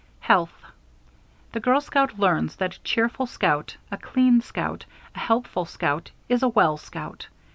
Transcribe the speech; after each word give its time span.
Health. 0.21 0.63
The 1.51 1.59
girl 1.59 1.79
scout 1.79 2.17
learns 2.17 2.55
that 2.55 2.73
"a 2.75 2.81
cheerful 2.81 3.27
scout, 3.27 3.77
a 3.91 3.97
clean 3.99 4.41
scout, 4.41 4.87
a 5.13 5.19
helpful 5.19 5.65
scout 5.65 6.09
is 6.27 6.41
a 6.41 6.47
well 6.49 6.77
scout. 6.77 7.27